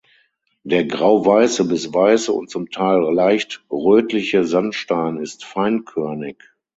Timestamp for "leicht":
3.13-3.63